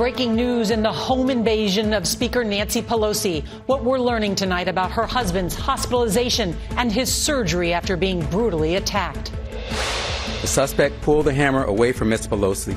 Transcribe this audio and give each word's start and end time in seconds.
Breaking 0.00 0.34
news 0.34 0.70
in 0.70 0.82
the 0.82 0.90
home 0.90 1.28
invasion 1.28 1.92
of 1.92 2.08
Speaker 2.08 2.42
Nancy 2.42 2.80
Pelosi. 2.80 3.46
What 3.66 3.84
we're 3.84 3.98
learning 3.98 4.34
tonight 4.34 4.66
about 4.66 4.90
her 4.92 5.04
husband's 5.04 5.54
hospitalization 5.54 6.56
and 6.78 6.90
his 6.90 7.12
surgery 7.12 7.74
after 7.74 7.98
being 7.98 8.24
brutally 8.30 8.76
attacked. 8.76 9.30
The 10.40 10.46
suspect 10.46 10.98
pulled 11.02 11.26
the 11.26 11.34
hammer 11.34 11.64
away 11.64 11.92
from 11.92 12.08
Ms. 12.08 12.28
Pelosi 12.28 12.74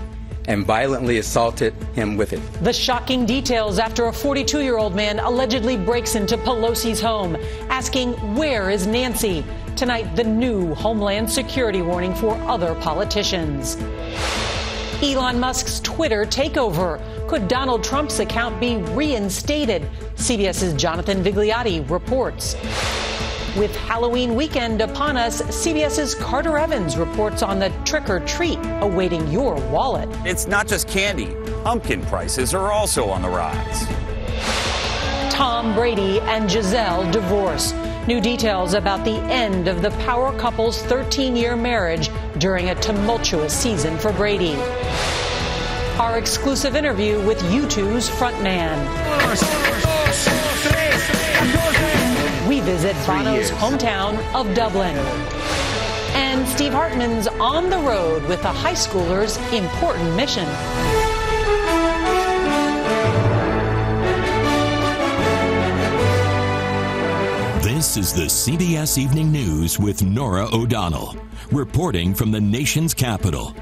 and 0.49 0.65
violently 0.65 1.17
assaulted 1.19 1.73
him 1.93 2.17
with 2.17 2.33
it. 2.33 2.41
The 2.61 2.73
shocking 2.73 3.25
details 3.25 3.79
after 3.79 4.07
a 4.07 4.11
42 4.11 4.59
year 4.59 4.77
old 4.77 4.93
man 4.93 5.19
allegedly 5.19 5.77
breaks 5.77 6.15
into 6.15 6.35
Pelosi's 6.35 6.99
home, 6.99 7.37
asking, 7.69 8.15
Where 8.35 8.69
is 8.69 8.85
Nancy? 8.85 9.45
Tonight, 9.77 10.17
the 10.17 10.25
new 10.25 10.75
Homeland 10.75 11.31
Security 11.31 11.81
warning 11.81 12.13
for 12.15 12.35
other 12.49 12.75
politicians. 12.81 13.77
Elon 15.03 15.37
Musk's 15.37 15.81
Twitter 15.81 16.23
takeover. 16.23 16.97
Could 17.33 17.47
Donald 17.47 17.83
Trump's 17.83 18.19
account 18.19 18.59
be 18.59 18.77
reinstated? 18.93 19.81
CBS's 20.17 20.75
Jonathan 20.75 21.23
Vigliotti 21.23 21.89
reports. 21.89 22.53
With 23.57 23.75
Halloween 23.75 24.35
weekend 24.35 24.81
upon 24.81 25.17
us, 25.17 25.41
CBS's 25.41 26.13
Carter 26.13 26.59
Evans 26.59 26.95
reports 26.95 27.41
on 27.41 27.57
the 27.57 27.69
trick 27.85 28.07
or 28.07 28.19
treat 28.19 28.59
awaiting 28.81 29.27
your 29.31 29.55
wallet. 29.71 30.07
It's 30.27 30.45
not 30.45 30.67
just 30.67 30.87
candy, 30.87 31.35
pumpkin 31.63 32.05
prices 32.05 32.53
are 32.53 32.71
also 32.71 33.09
on 33.09 33.23
the 33.23 33.29
rise. 33.29 33.87
Tom 35.33 35.73
Brady 35.73 36.19
and 36.19 36.47
Gisele 36.47 37.11
divorce. 37.11 37.73
New 38.05 38.21
details 38.21 38.75
about 38.75 39.03
the 39.03 39.17
end 39.31 39.67
of 39.67 39.81
the 39.81 39.89
power 40.05 40.37
couple's 40.37 40.83
13 40.83 41.35
year 41.35 41.55
marriage 41.55 42.11
during 42.37 42.69
a 42.69 42.75
tumultuous 42.75 43.57
season 43.59 43.97
for 43.97 44.13
Brady. 44.13 44.55
Our 45.99 46.17
exclusive 46.17 46.75
interview 46.75 47.21
with 47.21 47.39
U2's 47.43 48.09
frontman. 48.09 48.79
We 52.47 52.61
visit 52.61 52.95
Bono's 53.05 53.51
hometown 53.51 54.17
of 54.33 54.55
Dublin. 54.55 54.95
And 56.15 56.47
Steve 56.47 56.73
Hartman's 56.73 57.27
on 57.27 57.69
the 57.69 57.77
road 57.77 58.23
with 58.25 58.43
a 58.43 58.51
high 58.51 58.73
schooler's 58.73 59.37
important 59.53 60.15
mission. 60.15 60.45
This 67.61 67.97
is 67.97 68.13
the 68.13 68.25
CBS 68.25 68.97
Evening 68.97 69.31
News 69.31 69.77
with 69.77 70.03
Norah 70.03 70.47
O'Donnell, 70.51 71.15
reporting 71.51 72.15
from 72.15 72.31
the 72.31 72.41
nation's 72.41 72.95
capital. 72.95 73.55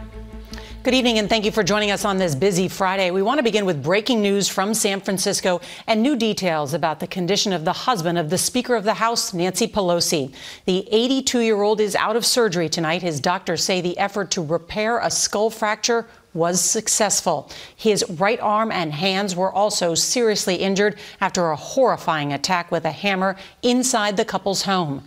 Good 0.84 0.96
evening, 0.96 1.19
and 1.19 1.30
thank 1.30 1.46
you 1.46 1.52
for 1.52 1.62
joining 1.62 1.92
us 1.92 2.06
on 2.06 2.18
this 2.18 2.34
busy 2.34 2.68
Friday. 2.68 3.12
We 3.12 3.22
want 3.22 3.38
to 3.38 3.44
begin 3.44 3.68
with 3.68 3.84
breaking 3.84 4.19
news 4.19 4.50
from 4.50 4.74
San 4.74 5.00
Francisco 5.00 5.62
and 5.86 6.02
new 6.02 6.16
details 6.16 6.74
about 6.74 7.00
the 7.00 7.06
condition 7.06 7.53
of 7.53 7.66
the 7.66 7.72
husband 7.72 8.18
of 8.18 8.31
the 8.31 8.38
Speaker 8.40 8.75
of 8.75 8.84
the 8.84 8.96
House, 8.96 9.31
Nancy 9.31 9.68
Pelosi. 9.68 10.34
The 10.66 10.88
82 10.91 11.41
year 11.41 11.62
old 11.62 11.81
is 11.81 11.96
out 11.96 12.16
of 12.16 12.25
surgery 12.25 12.68
tonight. 12.68 13.03
His 13.03 13.20
doctors 13.20 13.64
say 13.64 13.80
the 13.80 13.96
effort 14.00 14.31
to 14.31 14.41
repair 14.41 14.97
a 14.97 15.12
skull 15.12 15.52
fracture 15.52 16.08
was 16.34 16.59
successful. 16.59 17.52
His 17.75 18.03
right 18.09 18.40
arm 18.40 18.72
and 18.72 18.91
hands 18.91 19.36
were 19.36 19.52
also 19.52 19.94
seriously 19.94 20.56
injured 20.56 20.97
after 21.20 21.52
a 21.52 21.56
horrifying 21.56 22.34
attack 22.34 22.72
with 22.72 22.86
a 22.86 22.91
hammer 22.91 23.36
inside 23.62 24.18
the 24.18 24.25
couple's 24.25 24.64
home. 24.64 25.03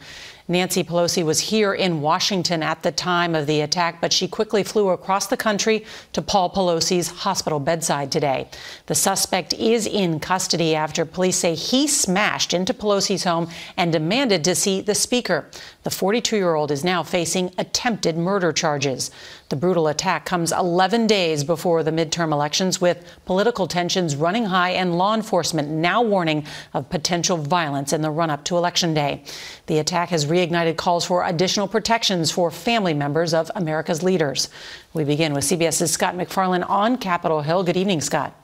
Nancy 0.46 0.84
Pelosi 0.84 1.24
was 1.24 1.40
here 1.40 1.72
in 1.72 2.02
Washington 2.02 2.62
at 2.62 2.82
the 2.82 2.92
time 2.92 3.34
of 3.34 3.46
the 3.46 3.62
attack, 3.62 3.98
but 4.02 4.12
she 4.12 4.28
quickly 4.28 4.62
flew 4.62 4.90
across 4.90 5.26
the 5.26 5.38
country 5.38 5.86
to 6.12 6.20
Paul 6.20 6.50
Pelosi's 6.50 7.08
hospital 7.08 7.58
bedside 7.58 8.12
today. 8.12 8.50
The 8.84 8.94
suspect 8.94 9.54
is 9.54 9.86
in 9.86 10.20
custody 10.20 10.74
after 10.74 11.06
police 11.06 11.38
say 11.38 11.54
he 11.54 11.86
smashed 11.86 12.52
into 12.52 12.74
Pelosi's 12.74 13.24
home 13.24 13.48
and 13.78 13.90
demanded 13.90 14.44
to 14.44 14.54
see 14.54 14.82
the 14.82 14.94
speaker. 14.94 15.46
The 15.84 15.90
42 15.90 16.36
year 16.36 16.54
old 16.54 16.70
is 16.70 16.84
now 16.84 17.02
facing 17.02 17.50
attempted 17.56 18.18
murder 18.18 18.52
charges. 18.52 19.10
The 19.48 19.56
brutal 19.56 19.88
attack 19.88 20.26
comes 20.26 20.52
11 20.52 21.06
days 21.06 21.44
before 21.44 21.82
the 21.82 21.90
midterm 21.90 22.32
elections, 22.32 22.80
with 22.80 23.04
political 23.24 23.66
tensions 23.66 24.16
running 24.16 24.46
high 24.46 24.70
and 24.70 24.98
law 24.98 25.14
enforcement 25.14 25.68
now 25.68 26.02
warning 26.02 26.46
of 26.72 26.90
potential 26.90 27.36
violence 27.36 27.92
in 27.92 28.02
the 28.02 28.10
run 28.10 28.30
up 28.30 28.44
to 28.44 28.56
Election 28.56 28.94
Day. 28.94 29.22
The 29.66 29.78
attack 29.78 30.08
has 30.08 30.26
reignited 30.34 30.76
calls 30.76 31.04
for 31.04 31.24
additional 31.24 31.68
protections 31.68 32.30
for 32.30 32.50
family 32.50 32.94
members 32.94 33.32
of 33.32 33.50
America's 33.54 34.02
leaders. 34.02 34.48
We 34.92 35.04
begin 35.04 35.32
with 35.32 35.44
CBS's 35.44 35.92
Scott 35.92 36.16
MacFarlane 36.16 36.64
on 36.64 36.98
Capitol 36.98 37.42
Hill. 37.42 37.62
Good 37.62 37.76
evening, 37.76 38.00
Scott. 38.00 38.34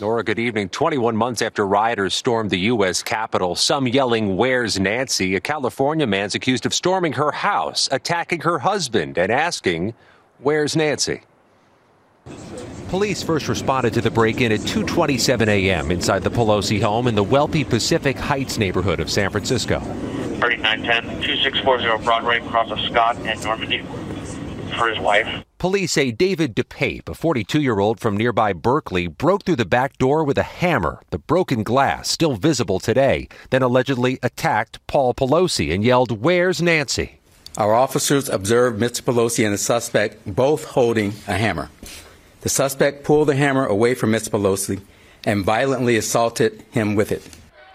Norah, 0.00 0.24
good 0.24 0.40
evening. 0.40 0.70
21 0.70 1.14
months 1.16 1.40
after 1.40 1.64
rioters 1.66 2.14
stormed 2.14 2.50
the 2.50 2.58
U.S. 2.58 3.02
Capitol, 3.02 3.54
some 3.54 3.86
yelling, 3.86 4.36
Where's 4.36 4.80
Nancy? 4.80 5.36
A 5.36 5.40
California 5.40 6.06
man's 6.06 6.34
accused 6.34 6.66
of 6.66 6.74
storming 6.74 7.12
her 7.12 7.30
house, 7.30 7.88
attacking 7.92 8.40
her 8.40 8.58
husband, 8.58 9.18
and 9.18 9.30
asking, 9.30 9.94
Where's 10.38 10.74
Nancy? 10.74 11.22
Police 12.88 13.22
first 13.22 13.48
responded 13.48 13.92
to 13.94 14.00
the 14.00 14.10
break-in 14.10 14.50
at 14.52 14.60
2:27 14.60 15.48
a.m. 15.48 15.90
inside 15.90 16.22
the 16.22 16.30
Pelosi 16.30 16.80
home 16.80 17.06
in 17.06 17.14
the 17.14 17.22
wealthy 17.22 17.64
Pacific 17.64 18.16
Heights 18.16 18.58
neighborhood 18.58 19.00
of 19.00 19.10
San 19.10 19.30
Francisco. 19.30 19.80
3910 20.44 21.22
2640 21.22 22.04
Broadway 22.04 22.38
across 22.38 22.70
of 22.70 22.78
Scott 22.80 23.16
and 23.24 23.42
Normandy 23.44 23.82
for 24.76 24.90
his 24.90 24.98
wife. 24.98 25.42
Police 25.56 25.92
say 25.92 26.10
David 26.10 26.54
DePape, 26.54 27.08
a 27.08 27.14
42 27.14 27.62
year 27.62 27.78
old 27.78 27.98
from 27.98 28.14
nearby 28.14 28.52
Berkeley, 28.52 29.06
broke 29.06 29.44
through 29.44 29.56
the 29.56 29.64
back 29.64 29.96
door 29.96 30.22
with 30.22 30.36
a 30.36 30.42
hammer, 30.42 31.00
the 31.08 31.18
broken 31.18 31.62
glass 31.62 32.10
still 32.10 32.36
visible 32.36 32.78
today, 32.78 33.26
then 33.48 33.62
allegedly 33.62 34.18
attacked 34.22 34.86
Paul 34.86 35.14
Pelosi 35.14 35.74
and 35.74 35.82
yelled, 35.82 36.20
Where's 36.20 36.60
Nancy? 36.60 37.20
Our 37.56 37.72
officers 37.72 38.28
observed 38.28 38.78
Mr. 38.78 39.00
Pelosi 39.00 39.46
and 39.46 39.54
the 39.54 39.58
suspect 39.58 40.26
both 40.26 40.64
holding 40.64 41.14
a 41.26 41.38
hammer. 41.38 41.70
The 42.42 42.50
suspect 42.50 43.02
pulled 43.02 43.28
the 43.28 43.36
hammer 43.36 43.64
away 43.64 43.94
from 43.94 44.12
Mr. 44.12 44.28
Pelosi 44.28 44.82
and 45.24 45.42
violently 45.42 45.96
assaulted 45.96 46.62
him 46.70 46.96
with 46.96 47.12
it. 47.12 47.26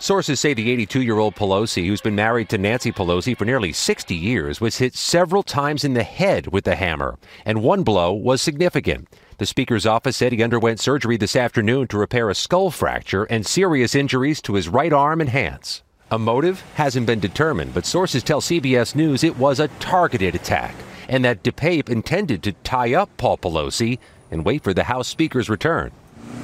Sources 0.01 0.39
say 0.39 0.53
the 0.53 0.71
82 0.71 1.01
year 1.01 1.19
old 1.19 1.35
Pelosi, 1.35 1.85
who's 1.85 1.99
been 1.99 2.15
married 2.15 2.47
to 2.49 2.57
Nancy 2.57 2.91
Pelosi 2.91 3.37
for 3.37 3.43
nearly 3.43 3.73
60 3.73 4.15
years, 4.15 4.61
was 4.61 4.77
hit 4.77 4.95
several 4.95 5.43
times 5.43 5.83
in 5.83 5.93
the 5.93 6.03
head 6.03 6.47
with 6.47 6.63
the 6.63 6.75
hammer, 6.75 7.19
and 7.45 7.61
one 7.61 7.83
blow 7.83 8.13
was 8.13 8.41
significant. 8.41 9.09
The 9.39 9.45
Speaker's 9.45 9.85
office 9.85 10.15
said 10.15 10.31
he 10.31 10.41
underwent 10.41 10.79
surgery 10.79 11.17
this 11.17 11.35
afternoon 11.35 11.87
to 11.89 11.97
repair 11.97 12.29
a 12.29 12.35
skull 12.35 12.71
fracture 12.71 13.25
and 13.25 13.45
serious 13.45 13.93
injuries 13.93 14.41
to 14.43 14.53
his 14.53 14.69
right 14.69 14.93
arm 14.93 15.19
and 15.19 15.29
hands. 15.29 15.83
A 16.11 16.17
motive 16.17 16.63
hasn't 16.75 17.05
been 17.05 17.19
determined, 17.19 17.73
but 17.73 17.85
sources 17.85 18.23
tell 18.23 18.39
CBS 18.39 18.95
News 18.95 19.23
it 19.23 19.37
was 19.37 19.59
a 19.59 19.67
targeted 19.79 20.33
attack 20.33 20.75
and 21.09 21.25
that 21.25 21.43
DePape 21.43 21.89
intended 21.89 22.43
to 22.43 22.53
tie 22.63 22.93
up 22.93 23.09
Paul 23.17 23.37
Pelosi 23.37 23.99
and 24.31 24.45
wait 24.45 24.63
for 24.63 24.73
the 24.73 24.83
House 24.85 25.07
Speaker's 25.07 25.49
return. 25.49 25.91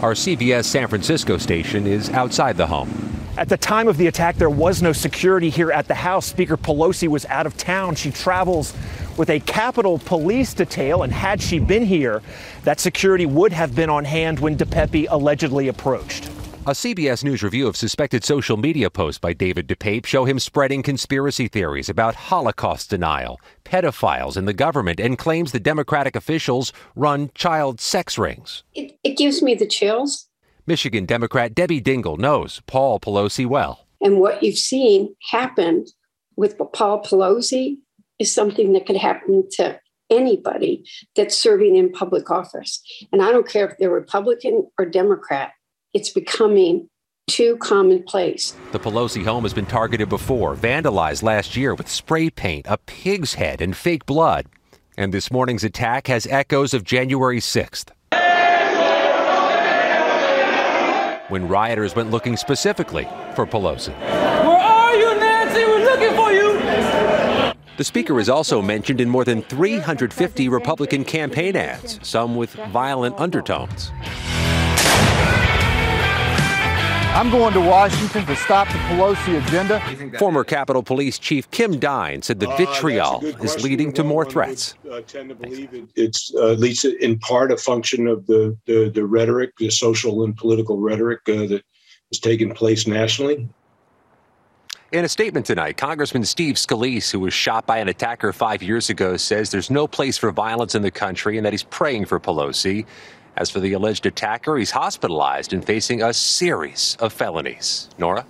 Our 0.01 0.13
CBS 0.13 0.65
San 0.65 0.87
Francisco 0.87 1.37
station 1.37 1.87
is 1.87 2.09
outside 2.09 2.57
the 2.57 2.67
home. 2.67 2.89
At 3.37 3.49
the 3.49 3.57
time 3.57 3.87
of 3.87 3.97
the 3.97 4.07
attack, 4.07 4.37
there 4.37 4.49
was 4.49 4.81
no 4.81 4.93
security 4.93 5.49
here 5.49 5.71
at 5.71 5.87
the 5.87 5.95
House. 5.95 6.25
Speaker 6.25 6.55
Pelosi 6.55 7.07
was 7.07 7.25
out 7.25 7.45
of 7.45 7.57
town. 7.57 7.95
She 7.95 8.11
travels 8.11 8.73
with 9.17 9.29
a 9.29 9.39
Capitol 9.41 9.99
Police 9.99 10.53
detail, 10.53 11.03
and 11.03 11.11
had 11.11 11.41
she 11.41 11.59
been 11.59 11.85
here, 11.85 12.21
that 12.63 12.79
security 12.79 13.25
would 13.25 13.51
have 13.51 13.75
been 13.75 13.89
on 13.89 14.05
hand 14.05 14.39
when 14.39 14.57
DePape 14.57 15.07
allegedly 15.09 15.67
approached. 15.67 16.29
A 16.67 16.71
CBS 16.71 17.23
News 17.23 17.43
review 17.43 17.67
of 17.67 17.77
suspected 17.77 18.23
social 18.23 18.57
media 18.57 18.89
posts 18.89 19.19
by 19.19 19.33
David 19.33 19.67
DePape 19.67 20.07
show 20.07 20.25
him 20.25 20.39
spreading 20.39 20.81
conspiracy 20.81 21.47
theories 21.47 21.89
about 21.89 22.15
Holocaust 22.15 22.89
denial, 22.89 23.39
pedophiles 23.63 24.35
in 24.35 24.45
the 24.45 24.53
government, 24.53 24.99
and 24.99 25.15
claims 25.15 25.51
the 25.51 25.59
Democratic 25.59 26.15
officials 26.15 26.73
run 26.95 27.29
child 27.35 27.79
sex 27.79 28.17
rings. 28.17 28.63
It, 28.73 28.97
it 29.03 29.15
gives 29.15 29.43
me 29.43 29.53
the 29.53 29.67
chills. 29.67 30.27
Michigan 30.65 31.05
Democrat 31.05 31.53
Debbie 31.53 31.83
Dingell 31.83 32.17
knows 32.17 32.63
Paul 32.65 32.99
Pelosi 32.99 33.45
well. 33.45 33.85
And 34.01 34.19
what 34.19 34.41
you've 34.41 34.57
seen 34.57 35.15
happen 35.29 35.85
with 36.35 36.57
Paul 36.73 37.03
Pelosi 37.03 37.77
is 38.17 38.33
something 38.33 38.73
that 38.73 38.87
could 38.87 38.97
happen 38.97 39.47
to 39.57 39.79
anybody 40.09 40.83
that's 41.15 41.37
serving 41.37 41.75
in 41.75 41.91
public 41.91 42.31
office. 42.31 42.81
And 43.11 43.21
I 43.21 43.31
don't 43.31 43.47
care 43.47 43.67
if 43.67 43.77
they're 43.77 43.91
Republican 43.91 44.67
or 44.79 44.85
Democrat, 44.85 45.51
it's 45.95 46.09
becoming 46.09 46.87
too 47.27 47.57
commonplace. 47.57 48.55
The 48.73 48.79
Pelosi 48.79 49.23
home 49.23 49.43
has 49.43 49.53
been 49.53 49.65
targeted 49.65 50.09
before, 50.09 50.55
vandalized 50.55 51.23
last 51.23 51.55
year 51.55 51.73
with 51.73 51.89
spray 51.89 52.29
paint, 52.29 52.67
a 52.69 52.77
pig's 52.77 53.33
head, 53.35 53.61
and 53.61 53.75
fake 53.75 54.05
blood. 54.05 54.45
And 54.97 55.13
this 55.13 55.31
morning's 55.31 55.63
attack 55.63 56.07
has 56.07 56.27
echoes 56.27 56.73
of 56.73 56.83
January 56.83 57.39
6th. 57.39 57.91
when 61.29 61.47
rioters 61.47 61.95
went 61.95 62.11
looking 62.11 62.37
specifically 62.37 63.05
for 63.33 63.47
Pelosi. 63.47 63.89
Where 63.99 64.59
are 64.59 64.95
you, 64.95 65.19
Nancy? 65.19 65.65
We're 65.65 65.83
looking 65.83 66.15
for 66.15 66.31
you. 66.31 66.45
The 67.77 67.83
speaker 67.83 68.19
is 68.19 68.29
also 68.29 68.61
mentioned 68.61 69.01
in 69.01 69.09
more 69.09 69.25
than 69.25 69.41
350 69.41 70.49
Republican 70.49 71.03
campaign 71.03 71.55
ads, 71.55 71.99
some 72.07 72.35
with 72.35 72.53
violent 72.53 73.19
undertones. 73.19 73.91
I'm 77.15 77.29
going 77.31 77.53
to 77.53 77.61
Washington 77.61 78.25
to 78.25 78.35
stop 78.35 78.67
the 78.67 78.73
Pelosi 78.73 79.41
agenda. 79.41 80.19
Former 80.19 80.43
Capitol 80.43 80.83
Police 80.83 81.17
Chief 81.17 81.49
Kim 81.49 81.79
Dine 81.79 82.21
said 82.21 82.41
the 82.41 82.53
vitriol 82.57 83.21
uh, 83.23 83.41
is 83.41 83.63
leading 83.63 83.93
to 83.93 84.03
more 84.03 84.25
threats. 84.25 84.75
I 84.83 84.95
uh, 84.95 85.01
tend 85.01 85.29
to 85.29 85.35
believe 85.35 85.73
it, 85.73 85.85
it's 85.95 86.35
uh, 86.35 86.51
at 86.51 86.59
least 86.59 86.83
in 86.83 87.17
part 87.19 87.53
a 87.53 87.57
function 87.57 88.07
of 88.07 88.27
the, 88.27 88.57
the, 88.65 88.91
the 88.93 89.05
rhetoric, 89.05 89.55
the 89.57 89.69
social 89.69 90.25
and 90.25 90.35
political 90.35 90.81
rhetoric 90.81 91.21
uh, 91.29 91.47
that 91.47 91.63
is 92.11 92.19
taking 92.19 92.53
place 92.53 92.85
nationally. 92.85 93.47
In 94.91 95.05
a 95.05 95.09
statement 95.09 95.45
tonight, 95.45 95.77
Congressman 95.77 96.25
Steve 96.25 96.55
Scalise, 96.55 97.11
who 97.11 97.21
was 97.21 97.33
shot 97.33 97.65
by 97.65 97.77
an 97.77 97.87
attacker 97.87 98.33
five 98.33 98.61
years 98.61 98.89
ago, 98.89 99.15
says 99.15 99.51
there's 99.51 99.69
no 99.69 99.87
place 99.87 100.17
for 100.17 100.31
violence 100.31 100.75
in 100.75 100.81
the 100.81 100.91
country 100.91 101.37
and 101.37 101.45
that 101.45 101.53
he's 101.53 101.63
praying 101.63 102.05
for 102.05 102.19
Pelosi. 102.19 102.85
As 103.37 103.49
for 103.49 103.59
the 103.59 103.73
alleged 103.73 104.05
attacker, 104.05 104.55
he's 104.57 104.71
hospitalized 104.71 105.51
and 105.51 105.63
facing 105.63 106.01
a 106.01 106.13
series 106.13 106.95
of 106.99 107.11
felonies. 107.11 107.89
Norah? 107.97 108.25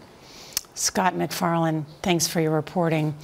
Scott 0.74 1.16
MacFarlane, 1.16 1.86
thanks 2.02 2.28
for 2.28 2.42
your 2.42 2.52
reporting. 2.52 3.16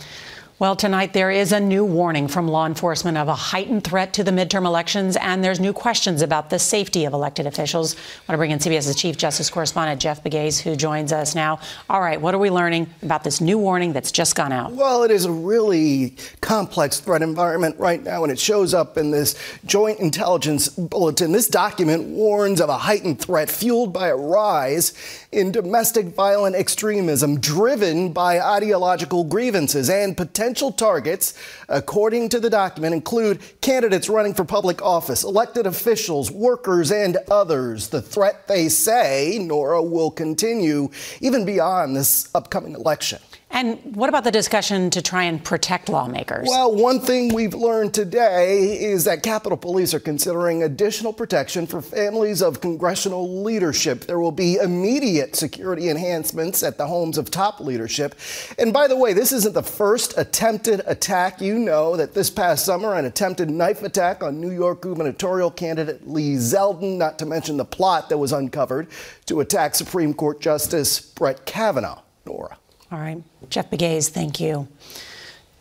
Well, 0.61 0.75
tonight 0.75 1.13
there 1.13 1.31
is 1.31 1.53
a 1.53 1.59
new 1.59 1.83
warning 1.83 2.27
from 2.27 2.47
law 2.47 2.67
enforcement 2.67 3.17
of 3.17 3.27
a 3.27 3.33
heightened 3.33 3.83
threat 3.83 4.13
to 4.13 4.23
the 4.23 4.29
midterm 4.29 4.67
elections, 4.67 5.15
and 5.15 5.43
there's 5.43 5.59
new 5.59 5.73
questions 5.73 6.21
about 6.21 6.51
the 6.51 6.59
safety 6.59 7.05
of 7.05 7.13
elected 7.13 7.47
officials. 7.47 7.95
I 7.95 7.97
want 7.97 8.33
to 8.33 8.37
bring 8.37 8.51
in 8.51 8.59
CBS's 8.59 8.95
Chief 8.95 9.17
Justice 9.17 9.49
Correspondent 9.49 9.99
Jeff 9.99 10.23
Pegues, 10.23 10.61
who 10.61 10.75
joins 10.75 11.11
us 11.11 11.33
now. 11.33 11.59
All 11.89 11.99
right, 11.99 12.21
what 12.21 12.35
are 12.35 12.37
we 12.37 12.51
learning 12.51 12.93
about 13.01 13.23
this 13.23 13.41
new 13.41 13.57
warning 13.57 13.91
that's 13.91 14.11
just 14.11 14.35
gone 14.35 14.51
out? 14.51 14.73
Well, 14.73 15.01
it 15.01 15.09
is 15.09 15.25
a 15.25 15.31
really 15.31 16.15
complex 16.41 16.99
threat 16.99 17.23
environment 17.23 17.79
right 17.79 18.03
now, 18.03 18.21
and 18.21 18.31
it 18.31 18.37
shows 18.37 18.75
up 18.75 18.99
in 18.99 19.09
this 19.09 19.33
Joint 19.65 19.99
Intelligence 19.99 20.69
Bulletin. 20.69 21.31
This 21.31 21.47
document 21.47 22.03
warns 22.03 22.61
of 22.61 22.69
a 22.69 22.77
heightened 22.77 23.19
threat 23.19 23.49
fueled 23.49 23.93
by 23.93 24.09
a 24.09 24.15
rise 24.15 24.93
in 25.31 25.51
domestic 25.51 26.09
violent 26.09 26.55
extremism 26.55 27.39
driven 27.39 28.13
by 28.13 28.39
ideological 28.39 29.23
grievances 29.23 29.89
and 29.89 30.15
potential 30.15 30.50
targets, 30.53 31.33
according 31.69 32.29
to 32.29 32.39
the 32.39 32.49
document, 32.49 32.93
include 32.93 33.39
candidates 33.61 34.09
running 34.09 34.33
for 34.33 34.43
public 34.43 34.81
office, 34.81 35.23
elected 35.23 35.65
officials, 35.65 36.31
workers, 36.31 36.91
and 36.91 37.17
others. 37.29 37.89
The 37.89 38.01
threat, 38.01 38.47
they 38.47 38.69
say, 38.69 39.39
Norah, 39.41 39.83
will 39.83 40.11
continue 40.11 40.89
even 41.19 41.45
beyond 41.45 41.95
this 41.95 42.29
upcoming 42.35 42.73
election. 42.73 43.19
And 43.53 43.95
what 43.95 44.07
about 44.07 44.23
the 44.23 44.31
discussion 44.31 44.89
to 44.91 45.01
try 45.01 45.23
and 45.23 45.43
protect 45.43 45.89
lawmakers? 45.89 46.47
Well, 46.49 46.73
one 46.73 47.01
thing 47.01 47.33
we've 47.33 47.53
learned 47.53 47.93
today 47.93 48.81
is 48.81 49.03
that 49.03 49.23
Capitol 49.23 49.57
Police 49.57 49.93
are 49.93 49.99
considering 49.99 50.63
additional 50.63 51.11
protection 51.11 51.67
for 51.67 51.81
families 51.81 52.41
of 52.41 52.61
congressional 52.61 53.43
leadership. 53.43 54.05
There 54.05 54.19
will 54.19 54.31
be 54.31 54.55
immediate 54.55 55.35
security 55.35 55.89
enhancements 55.89 56.63
at 56.63 56.77
the 56.77 56.87
homes 56.87 57.17
of 57.17 57.29
top 57.29 57.59
leadership. 57.59 58.15
And 58.57 58.71
by 58.71 58.87
the 58.87 58.95
way, 58.95 59.11
this 59.11 59.33
isn't 59.33 59.53
the 59.53 59.63
first 59.63 60.17
attempted 60.17 60.81
attack. 60.85 61.41
You 61.41 61.59
know 61.59 61.97
that 61.97 62.13
this 62.13 62.29
past 62.29 62.63
summer, 62.63 62.95
an 62.95 63.03
attempted 63.03 63.49
knife 63.49 63.83
attack 63.83 64.23
on 64.23 64.39
New 64.39 64.51
York 64.51 64.81
gubernatorial 64.81 65.51
candidate 65.51 66.07
Lee 66.07 66.35
Zeldin, 66.35 66.97
not 66.97 67.19
to 67.19 67.25
mention 67.25 67.57
the 67.57 67.65
plot 67.65 68.07
that 68.09 68.17
was 68.17 68.31
uncovered 68.31 68.87
to 69.25 69.41
attack 69.41 69.75
Supreme 69.75 70.13
Court 70.13 70.39
Justice 70.39 71.01
Brett 71.01 71.45
Kavanaugh. 71.45 72.01
Norah. 72.25 72.57
All 72.91 72.99
right. 72.99 73.23
Jeff 73.49 73.69
Pegues, 73.69 74.09
thank 74.09 74.41
you. 74.41 74.67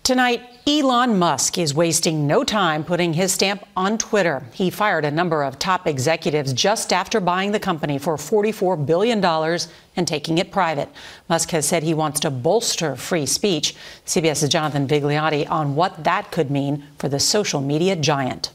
Tonight, 0.02 0.42
Elon 0.66 1.16
Musk 1.18 1.58
is 1.58 1.72
wasting 1.72 2.26
no 2.26 2.42
time 2.42 2.82
putting 2.82 3.12
his 3.12 3.32
stamp 3.32 3.64
on 3.76 3.98
Twitter. 3.98 4.42
He 4.52 4.68
fired 4.68 5.04
a 5.04 5.10
number 5.10 5.44
of 5.44 5.58
top 5.58 5.86
executives 5.86 6.52
just 6.52 6.92
after 6.92 7.20
buying 7.20 7.52
the 7.52 7.60
company 7.60 7.98
for 7.98 8.16
$44 8.16 8.84
billion 8.84 9.24
and 9.24 10.08
taking 10.08 10.38
it 10.38 10.50
private. 10.50 10.88
Musk 11.28 11.50
has 11.50 11.66
said 11.66 11.84
he 11.84 11.94
wants 11.94 12.18
to 12.20 12.30
bolster 12.30 12.96
free 12.96 13.26
speech. 13.26 13.76
CBS's 14.06 14.48
Jonathan 14.48 14.88
Vigliotti 14.88 15.48
on 15.48 15.76
what 15.76 16.02
that 16.02 16.32
could 16.32 16.50
mean 16.50 16.84
for 16.98 17.08
the 17.08 17.20
social 17.20 17.60
media 17.60 17.94
giant. 17.94 18.50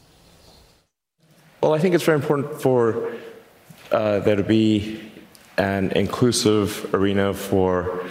Well, 1.62 1.72
I 1.72 1.78
think 1.78 1.94
it's 1.94 2.04
very 2.04 2.18
important 2.18 2.60
for 2.60 3.14
uh, 3.90 4.18
there 4.18 4.36
to 4.36 4.42
be 4.42 5.10
an 5.56 5.92
inclusive 5.92 6.92
arena 6.92 7.32
for 7.32 8.06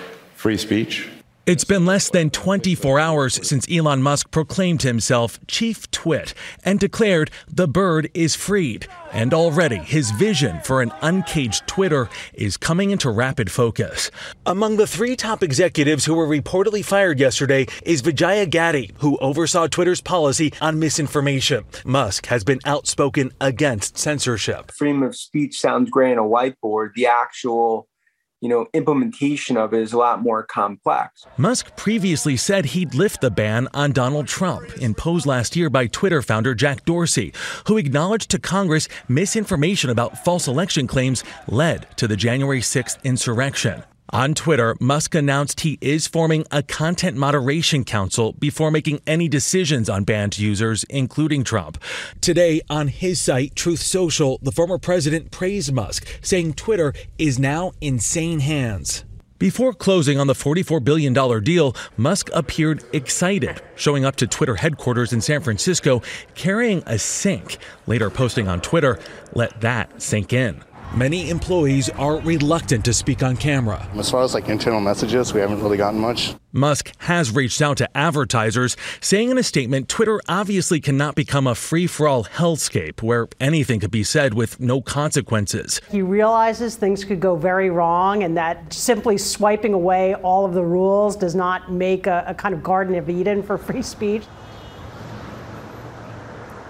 free 0.45 0.57
speech. 0.57 1.09
It's 1.47 1.63
been 1.63 1.87
less 1.87 2.11
than 2.11 2.29
24 2.29 2.99
hours 2.99 3.47
since 3.47 3.65
Elon 3.67 4.03
Musk 4.03 4.29
proclaimed 4.29 4.83
himself 4.83 5.39
Chief 5.47 5.89
Twit 5.89 6.35
and 6.63 6.79
declared 6.79 7.31
the 7.47 7.67
bird 7.67 8.11
is 8.13 8.35
freed. 8.35 8.85
And 9.11 9.33
already 9.33 9.77
his 9.77 10.11
vision 10.11 10.59
for 10.63 10.83
an 10.83 10.91
uncaged 11.01 11.65
Twitter 11.65 12.09
is 12.35 12.57
coming 12.57 12.91
into 12.91 13.09
rapid 13.09 13.49
focus. 13.49 14.11
Among 14.45 14.77
the 14.77 14.85
three 14.85 15.15
top 15.15 15.41
executives 15.41 16.05
who 16.05 16.13
were 16.13 16.27
reportedly 16.27 16.85
fired 16.85 17.19
yesterday 17.19 17.65
is 17.83 18.01
Vijaya 18.01 18.45
Gadde, 18.45 18.91
who 18.99 19.17
oversaw 19.17 19.65
Twitter's 19.65 20.01
policy 20.01 20.53
on 20.61 20.77
misinformation. 20.77 21.65
Musk 21.85 22.27
has 22.27 22.43
been 22.43 22.59
outspoken 22.65 23.31
against 23.41 23.97
censorship. 23.97 24.71
Freedom 24.77 25.01
of 25.01 25.15
speech 25.15 25.59
sounds 25.59 25.89
great 25.89 26.19
on 26.19 26.19
a 26.19 26.29
whiteboard. 26.29 26.93
The 26.93 27.07
actual 27.07 27.87
you 28.45 28.49
know, 28.49 28.67
implementation 28.73 29.57
of 29.57 29.73
it 29.73 29.81
is 29.81 29.91
a 29.91 29.97
lot 29.97 30.21
more 30.21 30.43
complex. 30.43 31.25
Musk 31.35 31.75
previously 31.75 32.37
said 32.37 32.63
he'd 32.63 32.93
lift 32.93 33.19
the 33.19 33.31
ban 33.31 33.67
on 33.73 33.91
Donald 33.91 34.27
Trump, 34.27 34.71
imposed 34.77 35.25
last 35.25 35.55
year 35.55 35.67
by 35.67 35.87
Twitter 35.87 36.21
founder 36.21 36.53
Jack 36.53 36.85
Dorsey, 36.85 37.33
who 37.65 37.75
acknowledged 37.79 38.29
to 38.29 38.37
Congress 38.37 38.87
misinformation 39.07 39.89
about 39.89 40.23
false 40.23 40.47
election 40.47 40.85
claims 40.85 41.23
led 41.47 41.87
to 41.97 42.07
the 42.07 42.15
January 42.15 42.61
6th 42.61 43.03
insurrection. 43.03 43.83
On 44.11 44.35
Twitter, 44.35 44.75
Musk 44.79 45.15
announced 45.15 45.61
he 45.61 45.79
is 45.81 46.05
forming 46.05 46.45
a 46.51 46.61
content 46.61 47.17
moderation 47.17 47.83
council 47.83 48.33
before 48.33 48.69
making 48.69 49.01
any 49.07 49.27
decisions 49.27 49.89
on 49.89 50.03
banned 50.03 50.37
users, 50.37 50.83
including 50.85 51.43
Trump. 51.43 51.81
Today, 52.21 52.61
on 52.69 52.87
his 52.87 53.19
site, 53.19 53.55
Truth 53.55 53.81
Social, 53.81 54.37
the 54.43 54.51
former 54.51 54.77
president 54.77 55.31
praised 55.31 55.73
Musk, 55.73 56.05
saying 56.21 56.53
Twitter 56.53 56.93
is 57.17 57.39
now 57.39 57.71
in 57.81 57.97
sane 57.97 58.41
hands. 58.41 59.05
Before 59.39 59.73
closing 59.73 60.19
on 60.19 60.27
the 60.27 60.33
$44 60.33 60.83
billion 60.83 61.13
deal, 61.43 61.75
Musk 61.97 62.29
appeared 62.31 62.83
excited, 62.93 63.59
showing 63.75 64.05
up 64.05 64.15
to 64.17 64.27
Twitter 64.27 64.55
headquarters 64.55 65.13
in 65.13 65.19
San 65.19 65.41
Francisco 65.41 66.03
carrying 66.35 66.83
a 66.85 66.99
sink, 66.99 67.57
later 67.87 68.11
posting 68.11 68.47
on 68.47 68.61
Twitter, 68.61 68.99
let 69.33 69.59
that 69.61 69.99
sink 70.01 70.31
in. 70.31 70.63
Many 70.93 71.29
employees 71.29 71.89
are 71.89 72.19
reluctant 72.21 72.85
to 72.85 72.93
speak 72.93 73.21
on 73.21 73.35
camera. 73.35 73.85
As 73.95 74.09
far 74.09 74.23
as 74.23 74.33
like 74.33 74.47
internal 74.47 74.79
messages, 74.79 75.33
we 75.33 75.41
haven't 75.41 75.61
really 75.61 75.77
gotten 75.77 75.99
much. 75.99 76.35
Musk 76.53 76.93
has 76.99 77.31
reached 77.31 77.61
out 77.61 77.75
to 77.77 77.97
advertisers, 77.97 78.77
saying 79.01 79.29
in 79.29 79.37
a 79.37 79.43
statement 79.43 79.89
Twitter 79.89 80.21
obviously 80.29 80.79
cannot 80.79 81.15
become 81.15 81.47
a 81.47 81.55
free 81.55 81.85
for 81.85 82.07
all 82.07 82.23
hellscape 82.23 83.01
where 83.01 83.27
anything 83.41 83.81
could 83.81 83.91
be 83.91 84.03
said 84.03 84.33
with 84.33 84.59
no 84.61 84.79
consequences. 84.79 85.81
He 85.91 86.01
realizes 86.01 86.75
things 86.77 87.03
could 87.03 87.19
go 87.19 87.35
very 87.35 87.69
wrong 87.69 88.23
and 88.23 88.37
that 88.37 88.71
simply 88.71 89.17
swiping 89.17 89.73
away 89.73 90.15
all 90.15 90.45
of 90.45 90.53
the 90.53 90.63
rules 90.63 91.17
does 91.17 91.35
not 91.35 91.69
make 91.71 92.07
a, 92.07 92.23
a 92.27 92.33
kind 92.33 92.55
of 92.55 92.63
Garden 92.63 92.95
of 92.95 93.09
Eden 93.09 93.43
for 93.43 93.57
free 93.57 93.81
speech. 93.81 94.23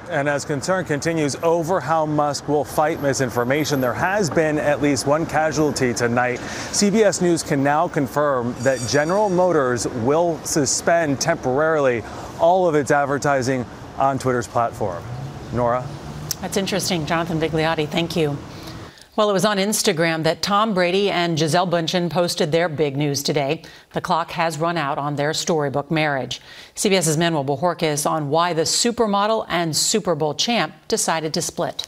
And 0.09 0.29
as 0.29 0.45
concern 0.45 0.85
continues 0.85 1.35
over 1.41 1.79
how 1.79 2.05
Musk 2.05 2.47
will 2.47 2.63
fight 2.63 3.01
misinformation, 3.01 3.81
there 3.81 3.93
has 3.93 4.29
been 4.29 4.59
at 4.59 4.81
least 4.81 5.07
one 5.07 5.25
casualty 5.25 5.93
tonight. 5.93 6.39
CBS 6.39 7.21
News 7.21 7.41
can 7.41 7.63
now 7.63 7.87
confirm 7.87 8.53
that 8.59 8.79
General 8.87 9.29
Motors 9.29 9.87
will 9.87 10.39
suspend 10.43 11.19
temporarily 11.19 12.03
all 12.39 12.67
of 12.67 12.75
its 12.75 12.91
advertising 12.91 13.65
on 13.97 14.19
Twitter's 14.19 14.47
platform. 14.47 15.03
Norah? 15.53 15.87
That's 16.41 16.57
interesting. 16.57 17.05
Jonathan 17.05 17.39
Vigliotti, 17.39 17.87
thank 17.87 18.15
you. 18.15 18.37
Well, 19.17 19.29
it 19.29 19.33
was 19.33 19.45
on 19.45 19.59
Instagram 19.59 20.23
that 20.23 20.41
Tom 20.41 20.73
Brady 20.73 21.09
and 21.09 21.37
Gisele 21.37 21.67
Bündchen 21.67 22.09
posted 22.09 22.51
their 22.51 22.67
big 22.67 22.97
news 22.97 23.23
today. 23.23 23.61
The 23.93 24.01
clock 24.01 24.31
has 24.31 24.57
run 24.57 24.75
out 24.75 24.97
on 24.97 25.15
their 25.15 25.33
storybook 25.33 25.89
marriage. 25.89 26.41
CBS's 26.75 27.15
Manuel 27.15 27.45
Bojorquez 27.45 28.09
on 28.09 28.27
why 28.29 28.51
the 28.51 28.63
supermodel 28.63 29.45
and 29.47 29.73
Super 29.73 30.15
Bowl 30.15 30.33
champ 30.33 30.73
decided 30.89 31.33
to 31.33 31.41
split. 31.41 31.87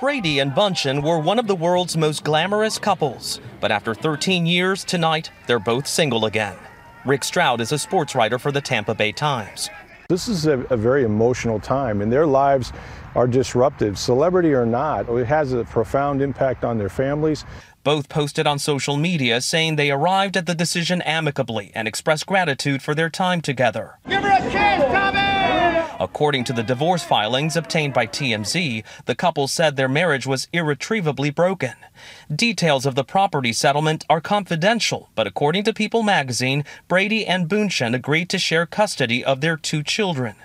Brady 0.00 0.40
and 0.40 0.50
Bündchen 0.50 1.04
were 1.04 1.20
one 1.20 1.38
of 1.38 1.46
the 1.46 1.54
world's 1.54 1.96
most 1.96 2.24
glamorous 2.24 2.80
couples, 2.80 3.40
but 3.60 3.70
after 3.70 3.94
13 3.94 4.46
years 4.46 4.82
tonight, 4.82 5.30
they're 5.46 5.60
both 5.60 5.86
single 5.86 6.24
again. 6.24 6.56
Rick 7.04 7.22
Stroud 7.22 7.60
is 7.60 7.70
a 7.70 7.78
sports 7.78 8.16
writer 8.16 8.40
for 8.40 8.50
the 8.50 8.60
Tampa 8.60 8.96
Bay 8.96 9.12
Times. 9.12 9.70
This 10.08 10.28
is 10.28 10.46
a, 10.46 10.60
a 10.70 10.76
very 10.76 11.02
emotional 11.02 11.58
time, 11.58 12.00
and 12.00 12.12
their 12.12 12.26
lives 12.26 12.72
are 13.16 13.26
disrupted, 13.26 13.98
celebrity 13.98 14.52
or 14.52 14.64
not. 14.64 15.08
It 15.08 15.26
has 15.26 15.52
a 15.52 15.64
profound 15.64 16.22
impact 16.22 16.64
on 16.64 16.78
their 16.78 16.88
families. 16.88 17.44
Both 17.82 18.08
posted 18.08 18.46
on 18.46 18.60
social 18.60 18.96
media 18.96 19.40
saying 19.40 19.74
they 19.74 19.90
arrived 19.90 20.36
at 20.36 20.46
the 20.46 20.54
decision 20.54 21.02
amicably 21.02 21.72
and 21.74 21.88
expressed 21.88 22.26
gratitude 22.26 22.82
for 22.82 22.94
their 22.94 23.10
time 23.10 23.40
together. 23.40 23.98
Give 24.08 24.22
her 24.22 24.30
a 24.30 24.40
kiss, 24.42 24.84
Tommy! 24.92 25.96
According 25.98 26.44
to 26.44 26.52
the 26.52 26.62
divorce 26.62 27.02
filings 27.02 27.56
obtained 27.56 27.94
by 27.94 28.06
TMZ, 28.06 28.84
the 29.06 29.14
couple 29.14 29.48
said 29.48 29.74
their 29.74 29.88
marriage 29.88 30.26
was 30.26 30.46
irretrievably 30.52 31.30
broken. 31.30 31.74
Details 32.34 32.86
of 32.86 32.94
the 32.94 33.04
property 33.04 33.52
settlement 33.52 34.04
are 34.08 34.20
confidential, 34.20 35.10
but 35.14 35.26
according 35.26 35.64
to 35.64 35.72
People 35.72 36.02
magazine, 36.02 36.64
Brady 36.88 37.26
and 37.26 37.48
Bündchen 37.48 37.94
agreed 37.94 38.28
to 38.30 38.38
share 38.38 38.66
custody 38.66 39.24
of 39.24 39.40
their 39.40 39.56
two 39.56 39.82
children. 39.82 40.36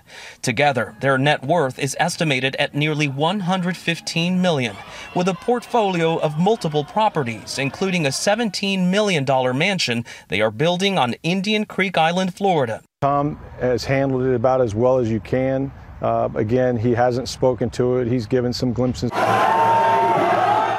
Together, 0.41 0.95
their 0.99 1.17
net 1.17 1.43
worth 1.43 1.79
is 1.79 1.95
estimated 1.99 2.55
at 2.57 2.75
nearly 2.75 3.07
115 3.07 4.41
million, 4.41 4.75
with 5.15 5.27
a 5.27 5.33
portfolio 5.33 6.17
of 6.17 6.37
multiple 6.37 6.83
properties, 6.83 7.57
including 7.57 8.05
a 8.05 8.11
17 8.11 8.91
million 8.91 9.23
dollar 9.25 9.53
mansion 9.53 10.05
they 10.27 10.41
are 10.41 10.51
building 10.51 10.97
on 10.97 11.15
Indian 11.23 11.65
Creek 11.65 11.97
Island, 11.97 12.33
Florida. 12.33 12.81
Tom 13.01 13.39
has 13.59 13.85
handled 13.85 14.23
it 14.23 14.35
about 14.35 14.61
as 14.61 14.75
well 14.75 14.97
as 14.97 15.09
you 15.09 15.19
can. 15.19 15.71
Uh, 16.01 16.29
again, 16.35 16.77
he 16.77 16.93
hasn't 16.93 17.29
spoken 17.29 17.69
to 17.69 17.97
it. 17.97 18.07
He's 18.07 18.25
given 18.25 18.53
some 18.53 18.73
glimpses. 18.73 19.11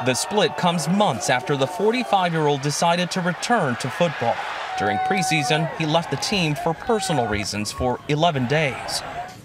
The 0.05 0.15
split 0.15 0.57
comes 0.57 0.89
months 0.89 1.31
after 1.31 1.57
the 1.57 1.69
45 1.69 2.33
year 2.33 2.49
old 2.49 2.61
decided 2.61 3.09
to 3.13 3.21
return 3.21 3.77
to 3.77 3.89
football. 3.89 4.35
During 4.77 4.97
preseason, 4.99 5.73
he 5.77 5.87
left 5.87 6.11
the 6.11 6.17
team 6.17 6.57
for 6.57 6.75
personal 6.75 7.29
reasons 7.29 7.71
for 7.71 8.01
11 8.09 8.49
days. 8.49 9.01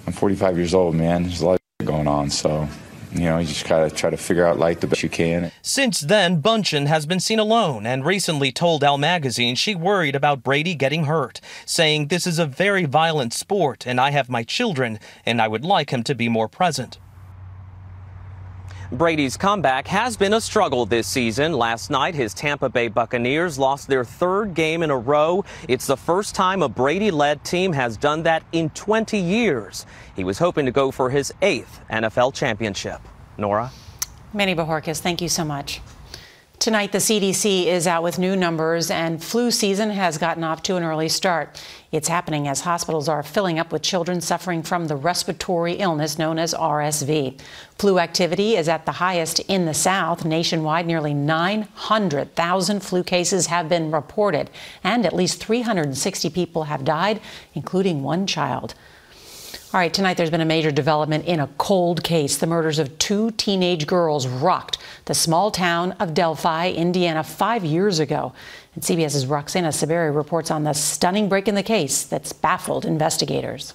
I'm 0.07 0.13
45 0.13 0.57
years 0.57 0.73
old, 0.73 0.95
man. 0.95 1.23
There's 1.23 1.41
a 1.41 1.45
lot 1.45 1.61
going 1.85 2.07
on, 2.07 2.31
so 2.31 2.67
you 3.11 3.25
know, 3.25 3.37
you 3.37 3.45
just 3.45 3.67
gotta 3.67 3.91
try 3.91 4.09
to 4.09 4.17
figure 4.17 4.47
out 4.47 4.57
life 4.57 4.79
the 4.79 4.87
best 4.87 5.03
you 5.03 5.09
can. 5.09 5.51
Since 5.61 6.01
then, 6.01 6.41
Bündchen 6.41 6.87
has 6.87 7.05
been 7.05 7.19
seen 7.19 7.37
alone 7.37 7.85
and 7.85 8.03
recently 8.03 8.51
told 8.51 8.83
Elle 8.83 8.97
magazine 8.97 9.53
she 9.53 9.75
worried 9.75 10.15
about 10.15 10.41
Brady 10.41 10.73
getting 10.73 11.05
hurt, 11.05 11.39
saying 11.67 12.07
this 12.07 12.25
is 12.25 12.39
a 12.39 12.47
very 12.47 12.85
violent 12.85 13.31
sport 13.31 13.85
and 13.85 14.01
I 14.01 14.09
have 14.09 14.27
my 14.27 14.41
children 14.41 14.97
and 15.23 15.39
I 15.39 15.47
would 15.47 15.63
like 15.63 15.91
him 15.91 16.01
to 16.01 16.15
be 16.15 16.29
more 16.29 16.47
present. 16.47 16.97
Brady's 18.93 19.35
comeback 19.35 19.85
has 19.87 20.15
been 20.15 20.31
a 20.31 20.39
struggle 20.39 20.85
this 20.85 21.07
season. 21.07 21.51
Last 21.51 21.89
night, 21.89 22.15
his 22.15 22.33
Tampa 22.33 22.69
Bay 22.69 22.87
Buccaneers 22.87 23.59
lost 23.59 23.89
their 23.89 24.05
third 24.05 24.53
game 24.53 24.81
in 24.81 24.89
a 24.89 24.97
row. 24.97 25.43
It's 25.67 25.85
the 25.85 25.97
first 25.97 26.35
time 26.35 26.61
a 26.61 26.69
Brady 26.69 27.11
led 27.11 27.43
team 27.43 27.73
has 27.73 27.97
done 27.97 28.23
that 28.23 28.43
in 28.53 28.69
20 28.69 29.17
years. 29.17 29.85
He 30.15 30.23
was 30.23 30.39
hoping 30.39 30.65
to 30.65 30.71
go 30.71 30.91
for 30.91 31.09
his 31.09 31.33
eighth 31.41 31.81
NFL 31.89 32.33
championship. 32.33 33.01
Norah? 33.37 33.71
Manny 34.33 34.55
Bojorquez, 34.55 35.01
thank 35.01 35.21
you 35.21 35.27
so 35.27 35.43
much. 35.43 35.81
Tonight, 36.67 36.91
the 36.91 36.97
CDC 36.97 37.67
is 37.67 37.87
out 37.87 38.03
with 38.03 38.19
new 38.19 38.35
numbers, 38.35 38.91
and 38.91 39.23
flu 39.23 39.51
season 39.51 39.89
has 39.91 40.17
gotten 40.17 40.43
off 40.43 40.61
to 40.63 40.75
an 40.75 40.83
early 40.83 41.07
start. 41.07 41.63
It's 41.93 42.09
happening 42.09 42.45
as 42.49 42.59
hospitals 42.59 43.07
are 43.07 43.23
filling 43.23 43.57
up 43.57 43.71
with 43.71 43.81
children 43.83 44.19
suffering 44.19 44.63
from 44.63 44.87
the 44.87 44.97
respiratory 44.97 45.75
illness 45.75 46.19
known 46.19 46.37
as 46.37 46.53
RSV. 46.53 47.39
Flu 47.77 47.99
activity 47.99 48.57
is 48.57 48.67
at 48.67 48.85
the 48.85 48.91
highest 48.91 49.39
in 49.47 49.63
the 49.63 49.73
South. 49.73 50.25
Nationwide, 50.25 50.85
nearly 50.85 51.13
900,000 51.13 52.81
flu 52.81 53.01
cases 53.01 53.47
have 53.47 53.69
been 53.69 53.89
reported, 53.89 54.49
and 54.83 55.05
at 55.05 55.15
least 55.15 55.41
360 55.41 56.29
people 56.31 56.65
have 56.65 56.83
died, 56.83 57.21
including 57.53 58.03
one 58.03 58.27
child. 58.27 58.75
All 59.73 59.81
right, 59.81 59.93
tonight 59.93 60.15
there's 60.15 60.29
been 60.29 60.39
a 60.39 60.45
major 60.45 60.71
development 60.71 61.25
in 61.25 61.41
a 61.41 61.49
cold 61.57 62.01
case. 62.01 62.37
The 62.37 62.47
murders 62.47 62.79
of 62.79 62.97
two 62.99 63.31
teenage 63.31 63.85
girls 63.85 64.25
rocked 64.25 64.77
the 65.05 65.13
small 65.13 65.51
town 65.51 65.91
of 65.99 66.13
Delphi, 66.13 66.71
Indiana, 66.71 67.21
five 67.21 67.65
years 67.65 67.99
ago. 67.99 68.31
And 68.75 68.83
CBS's 68.83 69.25
Roxana 69.25 69.69
Saberi 69.69 70.15
reports 70.15 70.51
on 70.51 70.63
the 70.63 70.71
stunning 70.71 71.27
break 71.27 71.49
in 71.49 71.55
the 71.55 71.63
case 71.63 72.05
that's 72.05 72.31
baffled 72.31 72.85
investigators. 72.85 73.73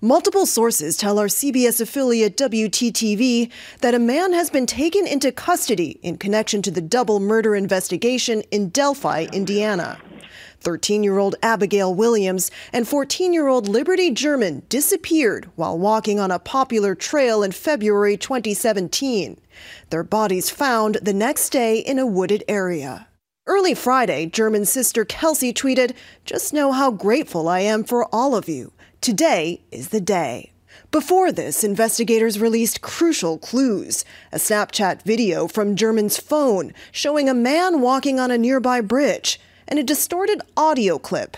Multiple 0.00 0.46
sources 0.46 0.96
tell 0.96 1.18
our 1.18 1.26
CBS 1.26 1.82
affiliate 1.82 2.38
WTTV 2.38 3.50
that 3.82 3.94
a 3.94 3.98
man 3.98 4.32
has 4.32 4.48
been 4.48 4.64
taken 4.64 5.06
into 5.06 5.30
custody 5.30 6.00
in 6.02 6.16
connection 6.16 6.62
to 6.62 6.70
the 6.70 6.80
double 6.80 7.20
murder 7.20 7.54
investigation 7.54 8.40
in 8.50 8.70
Delphi, 8.70 9.26
Indiana. 9.30 10.00
13 10.60 11.02
year 11.02 11.18
old 11.18 11.36
Abigail 11.42 11.94
Williams 11.94 12.50
and 12.72 12.86
14 12.86 13.32
year 13.32 13.48
old 13.48 13.68
Liberty 13.68 14.10
German 14.10 14.62
disappeared 14.68 15.50
while 15.56 15.78
walking 15.78 16.20
on 16.20 16.30
a 16.30 16.38
popular 16.38 16.94
trail 16.94 17.42
in 17.42 17.52
February 17.52 18.16
2017. 18.16 19.40
Their 19.90 20.04
bodies 20.04 20.50
found 20.50 20.96
the 21.02 21.14
next 21.14 21.50
day 21.50 21.78
in 21.78 21.98
a 21.98 22.06
wooded 22.06 22.44
area. 22.48 23.08
Early 23.46 23.74
Friday, 23.74 24.26
German 24.26 24.64
sister 24.64 25.04
Kelsey 25.04 25.52
tweeted, 25.52 25.94
Just 26.24 26.52
know 26.52 26.72
how 26.72 26.90
grateful 26.90 27.48
I 27.48 27.60
am 27.60 27.84
for 27.84 28.06
all 28.14 28.36
of 28.36 28.48
you. 28.48 28.72
Today 29.00 29.62
is 29.72 29.88
the 29.88 30.00
day. 30.00 30.52
Before 30.90 31.32
this, 31.32 31.64
investigators 31.64 32.38
released 32.38 32.80
crucial 32.80 33.38
clues 33.38 34.04
a 34.32 34.36
Snapchat 34.36 35.02
video 35.02 35.48
from 35.48 35.74
German's 35.74 36.18
phone 36.18 36.72
showing 36.92 37.28
a 37.28 37.34
man 37.34 37.80
walking 37.80 38.20
on 38.20 38.30
a 38.30 38.38
nearby 38.38 38.80
bridge 38.80 39.40
and 39.70 39.78
a 39.78 39.82
distorted 39.84 40.42
audio 40.56 40.98
clip. 40.98 41.36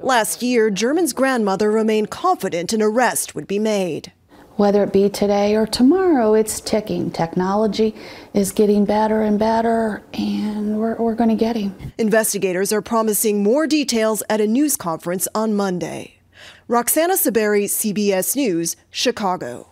Last 0.00 0.42
year, 0.42 0.70
German's 0.70 1.12
grandmother 1.12 1.70
remained 1.70 2.10
confident 2.10 2.72
an 2.72 2.80
arrest 2.80 3.34
would 3.34 3.46
be 3.46 3.58
made. 3.58 4.12
whether 4.56 4.82
it 4.82 4.92
be 4.92 5.08
today 5.10 5.54
or 5.54 5.66
tomorrow, 5.66 6.32
it's 6.32 6.60
ticking. 6.60 7.10
Technology 7.10 7.94
is 8.32 8.52
getting 8.52 8.86
better 8.86 9.20
and 9.20 9.38
better, 9.38 10.02
and 10.14 10.78
we're, 10.78 10.96
we're 10.96 11.14
going 11.14 11.28
to 11.28 11.36
get 11.36 11.56
him. 11.56 11.74
Investigators 11.98 12.72
are 12.72 12.80
promising 12.80 13.42
more 13.42 13.66
details 13.66 14.22
at 14.30 14.40
a 14.40 14.46
news 14.46 14.76
conference 14.76 15.28
on 15.34 15.54
Monday. 15.54 16.14
Roxana 16.68 17.14
Saberi, 17.14 17.64
CBS 17.64 18.34
News, 18.34 18.76
Chicago. 18.90 19.68